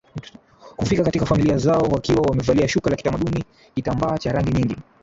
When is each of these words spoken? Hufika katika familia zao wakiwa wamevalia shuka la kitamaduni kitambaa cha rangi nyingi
Hufika 0.77 1.03
katika 1.03 1.25
familia 1.25 1.57
zao 1.57 1.81
wakiwa 1.81 2.21
wamevalia 2.21 2.67
shuka 2.67 2.89
la 2.89 2.95
kitamaduni 2.95 3.43
kitambaa 3.75 4.17
cha 4.17 4.31
rangi 4.31 4.51
nyingi 4.51 4.77